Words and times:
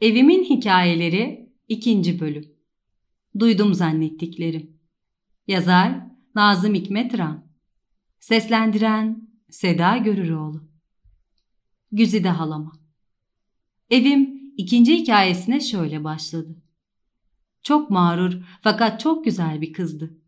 Evimin 0.00 0.44
Hikayeleri 0.44 1.52
2. 1.68 2.20
Bölüm 2.20 2.44
Duydum 3.38 3.74
zannettiklerim 3.74 4.80
Yazar 5.46 6.06
Nazım 6.34 6.74
Hikmet 6.74 7.18
Ran 7.18 7.44
Seslendiren 8.20 9.28
Seda 9.50 9.96
Görüroğlu 9.96 10.68
Güzide 11.92 12.28
Halama 12.28 12.72
Evim 13.90 14.52
ikinci 14.56 14.96
hikayesine 14.96 15.60
şöyle 15.60 16.04
başladı. 16.04 16.62
Çok 17.62 17.90
mağrur 17.90 18.32
fakat 18.62 19.00
çok 19.00 19.24
güzel 19.24 19.60
bir 19.60 19.72
kızdı. 19.72 20.18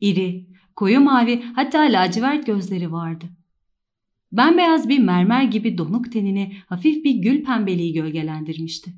İri, 0.00 0.46
koyu 0.76 1.00
mavi 1.00 1.42
hatta 1.42 1.78
lacivert 1.78 2.46
gözleri 2.46 2.92
vardı. 2.92 3.24
Bembeyaz 4.32 4.88
bir 4.88 4.98
mermer 4.98 5.44
gibi 5.44 5.78
donuk 5.78 6.12
tenini 6.12 6.56
hafif 6.66 7.04
bir 7.04 7.14
gül 7.14 7.44
pembeliği 7.44 7.92
gölgelendirmişti. 7.92 8.94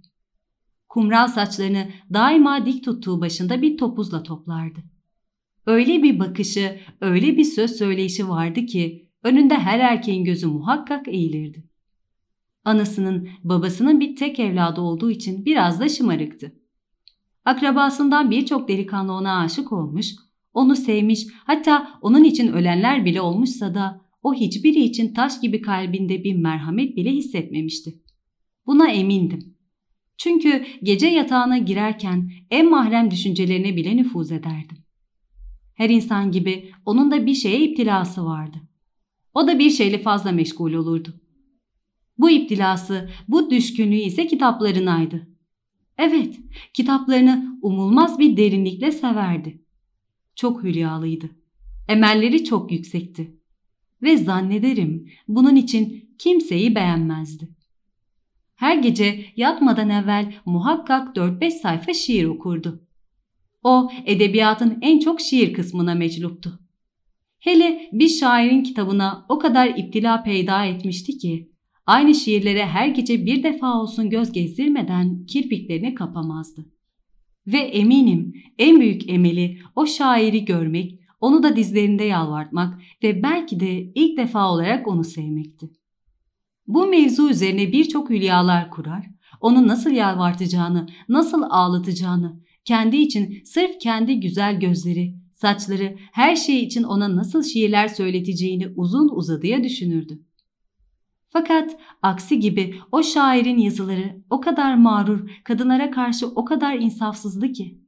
Kumral 0.96 1.28
saçlarını 1.28 1.88
daima 2.12 2.66
dik 2.66 2.84
tuttuğu 2.84 3.20
başında 3.20 3.62
bir 3.62 3.77
topuzla 3.77 4.23
toplardı. 4.23 4.80
Öyle 5.66 6.02
bir 6.02 6.18
bakışı, 6.18 6.78
öyle 7.00 7.37
bir 7.37 7.45
söz 7.45 7.70
söyleyişi 7.70 8.28
vardı 8.28 8.66
ki 8.66 9.09
önünde 9.23 9.54
her 9.54 9.80
erkeğin 9.80 10.24
gözü 10.24 10.46
muhakkak 10.46 11.09
eğilirdi. 11.09 11.64
Anasının, 12.64 13.28
babasının 13.45 14.01
bir 14.01 14.16
tek 14.16 14.40
evladı 14.40 14.80
olduğu 14.80 15.10
için 15.10 15.45
biraz 15.45 15.80
da 15.80 15.88
şımarıktı. 15.88 16.52
Akrabasından 17.45 18.30
birçok 18.30 18.68
delikanlı 18.68 19.12
ona 19.12 19.38
aşık 19.38 19.73
olmuş, 19.73 20.15
onu 20.54 20.76
sevmiş, 20.76 21.26
hatta 21.45 21.98
onun 22.02 22.24
için 22.24 22.52
ölenler 22.52 23.04
bile 23.04 23.20
olmuşsa 23.20 23.74
da 23.74 24.01
o 24.23 24.34
hiçbiri 24.34 24.82
için 24.82 25.15
taş 25.15 25.40
gibi 25.40 25.62
kalbinde 25.62 26.24
bir 26.24 26.34
merhamet 26.34 26.96
bile 26.96 27.10
hissetmemişti. 27.10 28.02
Buna 28.66 28.90
emindim. 28.90 29.55
Çünkü 30.16 30.66
gece 30.83 31.06
yatağına 31.06 31.59
girerken 31.59 32.30
en 32.51 32.71
mahrem 32.71 33.10
düşüncelerine 33.10 33.77
bile 33.77 33.96
nüfuz 33.96 34.32
ederdim. 34.32 34.79
Her 35.74 35.90
insan 35.90 36.32
gibi 36.32 36.71
onun 36.87 37.10
da 37.10 37.27
bir 37.27 37.35
şeye 37.35 37.60
iptilası 37.60 38.24
vardı. 38.24 38.57
O 39.35 39.46
da 39.46 39.59
bir 39.59 39.71
şeyle 39.71 39.99
fazla 39.99 40.32
meşgul 40.32 40.73
olurdu. 40.73 41.21
Bu 42.18 42.30
iptilası, 42.30 43.10
bu 43.29 43.51
düşkünlüğü 43.51 43.96
ise 43.96 44.27
kitaplarınaydı. 44.27 45.29
Evet, 45.99 46.38
kitaplarını 46.74 47.59
umulmaz 47.62 48.18
bir 48.18 48.37
derinlikle 48.37 48.93
severdi. 48.93 49.62
Çok 50.35 50.62
hülyalıydı. 50.62 51.30
Emelleri 51.88 52.45
çok 52.45 52.73
yüksekti. 52.73 53.37
Ve 54.02 54.16
zannederim 54.16 55.10
bunun 55.29 55.57
için 55.57 56.10
kimseyi 56.18 56.74
beğenmezdi. 56.74 57.49
Her 58.57 58.76
gece 58.76 59.24
yatmadan 59.37 59.90
evvel 59.90 60.35
muhakkak 60.46 61.16
4-5 61.16 61.51
sayfa 61.51 61.95
şiir 61.95 62.24
okurdu. 62.24 62.87
O 63.62 63.90
edebiyatın 64.06 64.78
en 64.82 64.99
çok 64.99 65.21
şiir 65.21 65.53
kısmına 65.53 65.94
mecluptu. 65.94 66.59
Hele 67.38 67.88
bir 67.93 68.09
şairin 68.09 68.62
kitabına 68.62 69.27
o 69.28 69.38
kadar 69.38 69.69
iptila 69.69 70.22
peyda 70.22 70.65
etmişti 70.65 71.19
ki 71.19 71.50
aynı 71.87 72.15
şiirlere 72.15 72.66
her 72.66 72.88
gece 72.88 73.27
bir 73.27 73.43
defa 73.43 73.81
olsun 73.81 74.10
göz 74.10 74.32
gezdirmeden 74.32 75.27
kirpiklerini 75.27 75.94
kapamazdı. 75.94 76.66
Ve 77.47 77.59
eminim 77.59 78.32
en 78.59 78.81
büyük 78.81 79.10
emeli 79.10 79.59
o 79.77 79.87
şairi 79.87 80.44
görmek, 80.44 81.00
onu 81.21 81.43
da 81.43 81.56
dizlerinde 81.56 82.04
yalvartmak 82.04 82.81
ve 83.03 83.22
belki 83.22 83.60
de 83.60 83.93
ilk 83.94 84.19
defa 84.19 84.53
olarak 84.53 84.88
onu 84.88 85.04
sevmekti. 85.04 85.71
Bu 86.66 86.86
mevzu 86.86 87.31
üzerine 87.31 87.72
birçok 87.72 88.10
hülyalar 88.10 88.70
kurar, 88.70 89.06
onu 89.41 89.69
nasıl 89.69 89.91
yalvartacağını, 89.91 90.86
nasıl 91.09 91.42
ağlatacağını, 91.50 92.41
kendi 92.64 92.97
için 92.97 93.42
sırf 93.44 93.78
kendi 93.81 94.20
güzel 94.20 94.60
gözleri, 94.60 95.14
saçları, 95.34 95.97
her 96.12 96.37
şey 96.37 96.62
için 96.62 96.82
ona 96.82 97.16
nasıl 97.16 97.43
şiirler 97.43 97.88
söyleteceğini 97.88 98.69
uzun 98.76 99.09
uzadıya 99.09 99.65
düşünürdü. 99.65 100.22
Fakat 101.28 101.76
aksi 102.03 102.41
gibi 102.41 102.75
o 102.93 103.03
şairin 103.03 103.59
yazıları 103.59 104.22
o 104.31 104.41
kadar 104.41 104.75
mağrur, 104.75 105.31
kadınlara 105.44 105.91
karşı 105.91 106.26
o 106.26 106.44
kadar 106.44 106.75
insafsızdı 106.75 107.53
ki. 107.53 107.78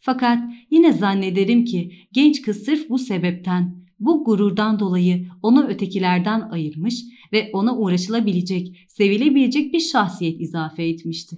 Fakat 0.00 0.38
yine 0.70 0.92
zannederim 0.92 1.64
ki 1.64 1.92
genç 2.12 2.42
kız 2.42 2.64
sırf 2.64 2.88
bu 2.88 2.98
sebepten, 2.98 3.81
bu 4.04 4.24
gururdan 4.24 4.78
dolayı 4.78 5.28
onu 5.42 5.66
ötekilerden 5.66 6.40
ayırmış 6.40 7.04
ve 7.32 7.50
ona 7.52 7.76
uğraşılabilecek, 7.76 8.86
sevilebilecek 8.88 9.72
bir 9.72 9.80
şahsiyet 9.80 10.40
izafe 10.40 10.84
etmişti. 10.84 11.36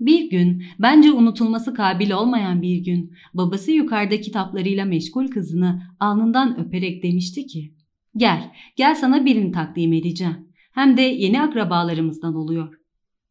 Bir 0.00 0.30
gün, 0.30 0.62
bence 0.78 1.12
unutulması 1.12 1.74
kabil 1.74 2.10
olmayan 2.10 2.62
bir 2.62 2.76
gün, 2.76 3.12
babası 3.34 3.70
yukarıda 3.70 4.20
kitaplarıyla 4.20 4.84
meşgul 4.84 5.28
kızını 5.28 5.82
alnından 6.00 6.60
öperek 6.60 7.02
demişti 7.02 7.46
ki, 7.46 7.74
''Gel, 8.16 8.52
gel 8.76 8.94
sana 8.94 9.24
birini 9.24 9.52
takdim 9.52 9.92
edeceğim. 9.92 10.48
Hem 10.72 10.96
de 10.96 11.02
yeni 11.02 11.40
akrabalarımızdan 11.40 12.34
oluyor. 12.34 12.74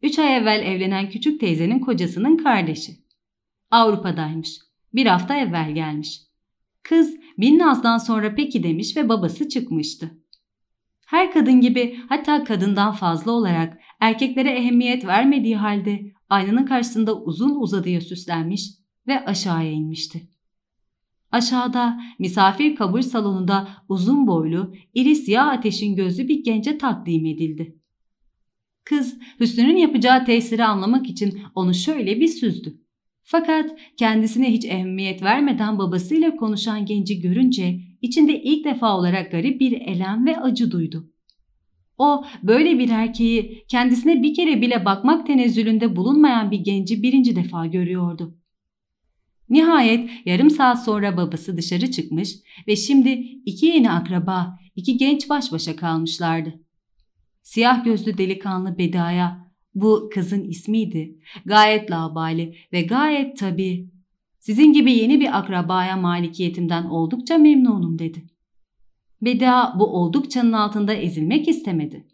Üç 0.01 0.19
ay 0.19 0.37
evvel 0.37 0.61
evlenen 0.65 1.09
küçük 1.09 1.39
teyzenin 1.39 1.79
kocasının 1.79 2.37
kardeşi. 2.37 2.91
Avrupa'daymış. 3.71 4.59
Bir 4.93 5.05
hafta 5.05 5.37
evvel 5.37 5.75
gelmiş. 5.75 6.21
Kız 6.83 7.17
bin 7.37 7.59
nazdan 7.59 7.97
sonra 7.97 8.35
peki 8.35 8.63
demiş 8.63 8.97
ve 8.97 9.09
babası 9.09 9.49
çıkmıştı. 9.49 10.17
Her 11.05 11.31
kadın 11.31 11.61
gibi 11.61 11.99
hatta 12.09 12.43
kadından 12.43 12.93
fazla 12.93 13.31
olarak 13.31 13.79
erkeklere 13.99 14.49
ehemmiyet 14.49 15.05
vermediği 15.05 15.55
halde 15.55 16.11
aynanın 16.29 16.65
karşısında 16.65 17.21
uzun 17.21 17.61
uzadıya 17.61 18.01
süslenmiş 18.01 18.69
ve 19.07 19.25
aşağıya 19.25 19.71
inmişti. 19.71 20.29
Aşağıda 21.31 21.99
misafir 22.19 22.75
kabul 22.75 23.01
salonunda 23.01 23.67
uzun 23.89 24.27
boylu, 24.27 24.73
iri 24.93 25.15
siyah 25.15 25.47
ateşin 25.47 25.95
gözlü 25.95 26.27
bir 26.27 26.43
gence 26.43 26.77
takdim 26.77 27.25
edildi. 27.25 27.77
Kız 28.83 29.17
Hüsnü'nün 29.39 29.77
yapacağı 29.77 30.25
tesiri 30.25 30.65
anlamak 30.65 31.09
için 31.09 31.41
onu 31.55 31.73
şöyle 31.73 32.19
bir 32.19 32.27
süzdü. 32.27 32.79
Fakat 33.23 33.79
kendisine 33.97 34.51
hiç 34.51 34.65
ehemmiyet 34.65 35.23
vermeden 35.23 35.77
babasıyla 35.79 36.35
konuşan 36.35 36.85
genci 36.85 37.21
görünce 37.21 37.79
içinde 38.01 38.43
ilk 38.43 38.65
defa 38.65 38.97
olarak 38.97 39.31
garip 39.31 39.59
bir 39.59 39.71
elem 39.71 40.25
ve 40.25 40.37
acı 40.37 40.71
duydu. 40.71 41.09
O 41.97 42.25
böyle 42.43 42.79
bir 42.79 42.89
erkeği 42.89 43.65
kendisine 43.67 44.23
bir 44.23 44.33
kere 44.33 44.61
bile 44.61 44.85
bakmak 44.85 45.27
tenezzülünde 45.27 45.95
bulunmayan 45.95 46.51
bir 46.51 46.59
genci 46.59 47.03
birinci 47.03 47.35
defa 47.35 47.65
görüyordu. 47.65 48.37
Nihayet 49.49 50.09
yarım 50.25 50.49
saat 50.49 50.83
sonra 50.83 51.17
babası 51.17 51.57
dışarı 51.57 51.91
çıkmış 51.91 52.35
ve 52.67 52.75
şimdi 52.75 53.09
iki 53.45 53.65
yeni 53.65 53.91
akraba, 53.91 54.59
iki 54.75 54.97
genç 54.97 55.29
baş 55.29 55.51
başa 55.51 55.75
kalmışlardı. 55.75 56.59
Siyah 57.41 57.85
gözlü 57.85 58.17
delikanlı 58.17 58.77
Beda'ya 58.77 59.52
bu 59.75 60.09
kızın 60.13 60.43
ismiydi. 60.43 61.17
Gayet 61.45 61.91
labali 61.91 62.55
ve 62.73 62.81
gayet 62.81 63.37
tabi. 63.37 63.89
Sizin 64.39 64.73
gibi 64.73 64.91
yeni 64.91 65.19
bir 65.19 65.37
akrabaya 65.37 65.97
malikiyetimden 65.97 66.83
oldukça 66.83 67.37
memnunum 67.37 67.99
dedi. 67.99 68.23
Beda 69.21 69.75
bu 69.79 69.85
oldukçanın 69.85 70.53
altında 70.53 70.93
ezilmek 70.93 71.47
istemedi. 71.47 72.07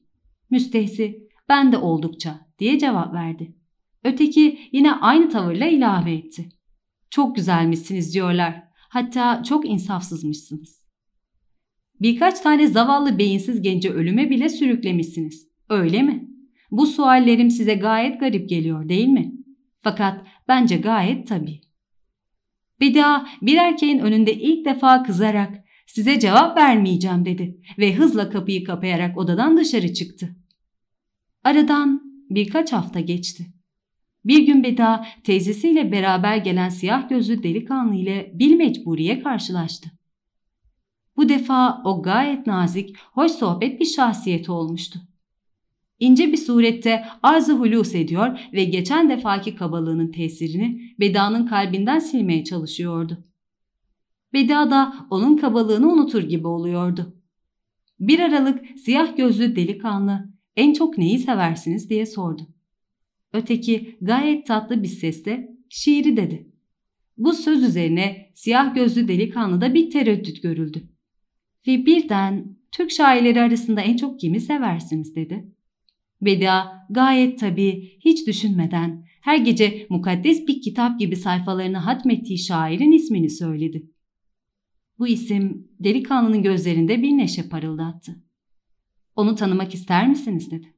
Müstehsi 0.50 1.28
ben 1.50 1.72
de 1.72 1.78
oldukça 1.78 2.47
diye 2.59 2.80
cevap 2.80 3.14
verdi. 3.14 3.56
Öteki 4.03 4.59
yine 4.72 4.94
aynı 4.94 5.30
tavırla 5.30 5.68
ilave 5.68 6.14
etti. 6.14 6.50
Çok 7.09 7.36
güzelmişsiniz 7.36 8.14
diyorlar. 8.14 8.64
Hatta 8.90 9.44
çok 9.44 9.70
insafsızmışsınız. 9.70 10.80
Birkaç 12.02 12.40
tane 12.40 12.68
zavallı 12.68 13.18
beyinsiz 13.18 13.62
genci 13.62 13.91
ölüme 13.91 14.30
bile 14.30 14.50
sürüklemişsiniz. 14.50 15.47
Öyle 15.70 16.02
mi? 16.02 16.28
Bu 16.72 16.85
suallerim 16.85 17.52
size 17.52 17.74
gayet 17.74 18.20
garip 18.20 18.49
geliyor 18.49 18.90
değil 18.90 19.08
mi? 19.08 19.34
Fakat 19.82 20.28
bence 20.47 20.78
gayet 20.78 21.28
tabii. 21.28 21.61
Beda 22.79 23.28
bir 23.41 23.58
erkeğin 23.58 23.99
önünde 23.99 24.34
ilk 24.34 24.66
defa 24.66 25.03
kızarak 25.03 25.64
size 25.88 26.20
cevap 26.20 26.58
vermeyeceğim 26.58 27.26
dedi 27.26 27.58
ve 27.78 27.96
hızla 27.96 28.29
kapıyı 28.29 28.64
kapayarak 28.64 29.17
odadan 29.17 29.58
dışarı 29.58 29.94
çıktı. 29.94 30.35
Aradan 31.44 32.02
birkaç 32.29 32.73
hafta 32.73 32.99
geçti. 32.99 33.46
Bir 34.26 34.46
gün 34.46 34.64
Beda 34.64 35.05
teyzesiyle 35.23 35.91
beraber 35.91 36.38
gelen 36.38 36.70
siyah 36.70 37.09
gözlü 37.09 37.44
delikanlı 37.44 37.96
ile 37.96 38.32
bil 38.34 38.55
mecburiye 38.55 39.20
karşılaştı. 39.20 39.90
Bu 41.17 41.29
defa 41.29 41.82
o 41.85 42.02
gayet 42.02 42.47
nazik, 42.47 42.97
hoş 42.97 43.32
sohbet 43.32 43.79
bir 43.79 43.85
şahsiyeti 43.85 44.52
olmuştu. 44.52 44.99
İnce 45.99 46.31
bir 46.31 46.37
surette 46.37 47.05
arz-ı 47.23 47.53
hulus 47.53 47.96
ediyor 47.96 48.40
ve 48.53 48.63
geçen 48.63 49.09
defaki 49.09 49.55
kabalığının 49.55 50.11
tesirini 50.11 50.81
Beda'nın 50.99 51.47
kalbinden 51.47 51.99
silmeye 51.99 52.43
çalışıyordu. 52.43 53.23
Beda 54.34 54.72
da 54.72 55.07
onun 55.09 55.37
kabalığını 55.37 55.91
unutur 55.91 56.23
gibi 56.23 56.47
oluyordu. 56.47 57.16
Bir 57.99 58.19
aralık 58.19 58.79
siyah 58.79 59.17
gözlü 59.17 59.55
delikanlı 59.55 60.29
en 60.55 60.73
çok 60.73 60.97
neyi 60.97 61.19
seversiniz 61.19 61.90
diye 61.90 62.05
sordu. 62.05 62.47
Öteki 63.34 63.97
gayet 64.01 64.47
tatlı 64.47 64.84
bir 64.84 64.87
sesle 64.87 65.49
şiiri 65.69 66.17
dedi. 66.17 66.51
Bu 67.17 67.34
söz 67.34 67.63
üzerine 67.63 68.31
siyah 68.34 68.75
gözlü 68.75 69.07
delikanlıda 69.07 69.73
bir 69.73 69.90
tereddüt 69.90 70.43
görüldü. 70.43 70.84
Ve 71.67 71.85
birden 71.85 72.57
Türk 72.72 72.91
şairleri 72.91 73.41
arasında 73.41 73.81
en 73.81 73.97
çok 73.97 74.19
kimi 74.19 74.41
seversiniz 74.41 75.16
dedi. 75.16 75.51
Veda 76.22 76.86
gayet 76.90 77.40
tabii 77.40 77.98
hiç 78.06 78.28
düşünmeden 78.28 79.06
her 79.22 79.38
gece 79.38 79.88
mukaddes 79.90 80.48
bir 80.48 80.62
kitap 80.62 81.00
gibi 81.00 81.16
sayfalarını 81.16 81.78
hatmettiği 81.78 82.40
şairin 82.40 82.92
ismini 82.92 83.30
söyledi. 83.30 83.90
Bu 85.00 85.08
isim 85.08 85.68
delikanlının 85.80 86.44
gözlerinde 86.44 87.02
bir 87.02 87.18
neşe 87.18 87.50
parıldattı. 87.50 88.24
Onu 89.16 89.36
tanımak 89.36 89.74
ister 89.74 90.08
misiniz 90.08 90.52
dedi. 90.52 90.74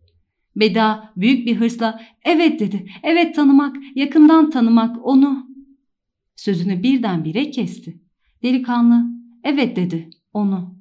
Beda 0.56 1.14
büyük 1.18 1.48
bir 1.48 1.56
hırsla 1.56 2.02
evet 2.26 2.60
dedi. 2.60 2.90
Evet 3.04 3.36
tanımak, 3.36 3.76
yakından 3.96 4.50
tanımak 4.50 5.06
onu. 5.06 5.48
Sözünü 6.36 6.84
birdenbire 6.84 7.52
kesti. 7.52 8.02
Delikanlı 8.44 9.06
evet 9.44 9.76
dedi 9.76 10.10
onu. 10.34 10.76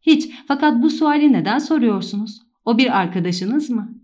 Hiç 0.00 0.30
fakat 0.48 0.82
bu 0.82 0.90
suali 0.90 1.32
neden 1.32 1.58
soruyorsunuz? 1.58 2.49
O 2.70 2.78
bir 2.78 2.98
arkadaşınız 2.98 3.70
mı? 3.70 3.94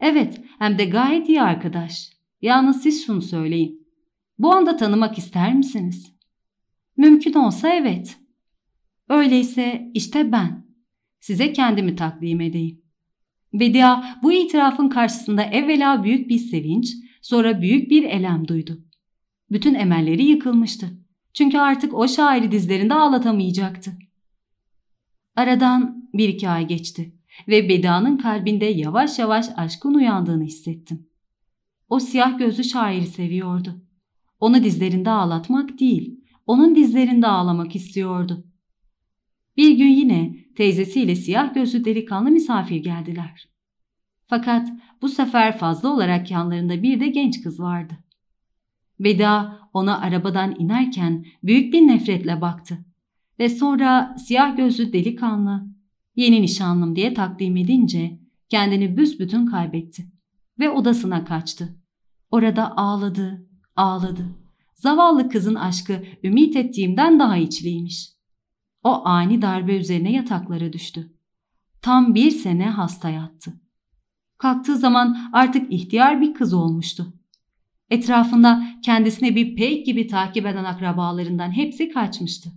Evet 0.00 0.40
hem 0.58 0.78
de 0.78 0.84
gayet 0.84 1.28
iyi 1.28 1.42
arkadaş. 1.42 2.10
Yalnız 2.42 2.82
siz 2.82 3.06
şunu 3.06 3.22
söyleyin. 3.22 3.86
Bu 4.38 4.54
anda 4.54 4.76
tanımak 4.76 5.18
ister 5.18 5.54
misiniz? 5.54 6.12
Mümkün 6.96 7.32
olsa 7.32 7.68
evet. 7.68 8.18
Öyleyse 9.08 9.90
işte 9.94 10.32
ben. 10.32 10.66
Size 11.20 11.52
kendimi 11.52 11.96
takdim 11.96 12.40
edeyim. 12.40 12.82
Bedia 13.52 14.04
bu 14.22 14.32
itirafın 14.32 14.88
karşısında 14.88 15.42
evvela 15.42 16.04
büyük 16.04 16.28
bir 16.28 16.38
sevinç, 16.38 16.94
sonra 17.22 17.62
büyük 17.62 17.90
bir 17.90 18.04
elem 18.04 18.48
duydu. 18.48 18.84
Bütün 19.50 19.74
emelleri 19.74 20.24
yıkılmıştı. 20.24 20.86
Çünkü 21.34 21.58
artık 21.58 21.94
o 21.94 22.08
şairi 22.08 22.52
dizlerinde 22.52 22.94
ağlatamayacaktı. 22.94 23.92
Aradan 25.36 26.10
bir 26.14 26.28
iki 26.28 26.48
ay 26.48 26.66
geçti 26.66 27.19
ve 27.48 27.68
Bedia'nın 27.68 28.16
kalbinde 28.16 28.64
yavaş 28.64 29.18
yavaş 29.18 29.46
aşkın 29.56 29.94
uyandığını 29.94 30.44
hissettim. 30.44 31.06
O 31.88 32.00
siyah 32.00 32.38
gözlü 32.38 32.64
şairi 32.64 33.06
seviyordu. 33.06 33.82
Onu 34.40 34.64
dizlerinde 34.64 35.10
ağlatmak 35.10 35.80
değil, 35.80 36.20
onun 36.46 36.74
dizlerinde 36.74 37.26
ağlamak 37.26 37.76
istiyordu. 37.76 38.44
Bir 39.56 39.78
gün 39.78 39.88
yine 39.88 40.36
teyzesiyle 40.56 41.16
siyah 41.16 41.54
gözlü 41.54 41.84
delikanlı 41.84 42.30
misafir 42.30 42.76
geldiler. 42.76 43.48
Fakat 44.26 44.68
bu 45.02 45.08
sefer 45.08 45.58
fazla 45.58 45.88
olarak 45.88 46.30
yanlarında 46.30 46.82
bir 46.82 47.00
de 47.00 47.08
genç 47.08 47.42
kız 47.42 47.60
vardı. 47.60 47.94
Veda 49.00 49.60
ona 49.74 50.00
arabadan 50.00 50.54
inerken 50.58 51.26
büyük 51.42 51.72
bir 51.72 51.80
nefretle 51.80 52.40
baktı 52.40 52.78
ve 53.38 53.48
sonra 53.48 54.16
siyah 54.18 54.56
gözlü 54.56 54.92
delikanlı 54.92 55.69
yeni 56.20 56.42
nişanlım 56.42 56.96
diye 56.96 57.14
takdim 57.14 57.56
edince 57.56 58.20
kendini 58.48 58.96
büsbütün 58.96 59.46
kaybetti 59.46 60.12
ve 60.58 60.70
odasına 60.70 61.24
kaçtı. 61.24 61.76
Orada 62.30 62.76
ağladı, 62.76 63.46
ağladı. 63.76 64.26
Zavallı 64.74 65.28
kızın 65.28 65.54
aşkı 65.54 66.04
ümit 66.24 66.56
ettiğimden 66.56 67.18
daha 67.18 67.36
içliymiş. 67.36 68.10
O 68.84 69.04
ani 69.04 69.42
darbe 69.42 69.76
üzerine 69.76 70.12
yataklara 70.12 70.72
düştü. 70.72 71.12
Tam 71.82 72.14
bir 72.14 72.30
sene 72.30 72.66
hasta 72.66 73.10
yattı. 73.10 73.60
Kalktığı 74.38 74.76
zaman 74.76 75.30
artık 75.32 75.72
ihtiyar 75.72 76.20
bir 76.20 76.34
kız 76.34 76.54
olmuştu. 76.54 77.12
Etrafında 77.90 78.62
kendisine 78.84 79.36
bir 79.36 79.56
peyk 79.56 79.86
gibi 79.86 80.06
takip 80.06 80.46
eden 80.46 80.64
akrabalarından 80.64 81.56
hepsi 81.56 81.88
kaçmıştı. 81.88 82.50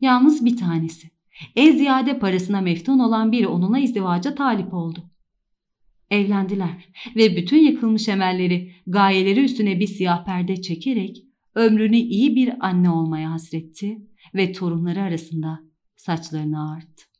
Yalnız 0.00 0.44
bir 0.44 0.56
tanesi, 0.56 1.10
en 1.56 1.76
ziyade 1.76 2.18
parasına 2.18 2.60
meftun 2.60 2.98
olan 2.98 3.32
biri 3.32 3.46
onunla 3.46 3.78
izdivaca 3.78 4.34
talip 4.34 4.74
oldu. 4.74 5.10
Evlendiler 6.10 6.88
ve 7.16 7.36
bütün 7.36 7.66
yıkılmış 7.66 8.08
emelleri, 8.08 8.72
gayeleri 8.86 9.44
üstüne 9.44 9.80
bir 9.80 9.86
siyah 9.86 10.24
perde 10.24 10.62
çekerek 10.62 11.22
ömrünü 11.54 11.96
iyi 11.96 12.36
bir 12.36 12.66
anne 12.66 12.90
olmaya 12.90 13.30
hasretti 13.30 13.98
ve 14.34 14.52
torunları 14.52 15.02
arasında 15.02 15.60
saçlarını 15.96 16.70
ağarttı. 16.70 17.15